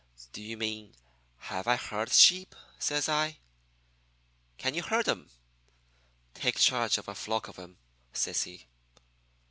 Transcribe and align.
"'Do 0.33 0.41
you 0.41 0.57
mean 0.57 0.95
have 1.37 1.67
I 1.67 1.75
heard 1.75 2.11
sheep?' 2.11 2.55
says 2.79 3.07
I. 3.07 3.37
"'Can 4.57 4.73
you 4.73 4.81
herd 4.81 5.07
'em 5.07 5.29
take 6.33 6.57
charge 6.57 6.97
of 6.97 7.07
a 7.07 7.13
flock 7.13 7.47
of 7.47 7.59
'em?' 7.59 7.77
says 8.11 8.41
he. 8.41 8.65